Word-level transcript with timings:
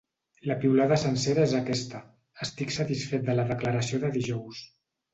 La 0.51 0.55
piulada 0.63 0.97
sencera 1.01 1.43
és 1.51 1.53
aquesta: 1.59 2.03
Estic 2.49 2.75
satisfet 2.81 3.31
de 3.31 3.39
la 3.39 3.49
declaració 3.55 4.05
de 4.07 4.15
dijous. 4.21 4.69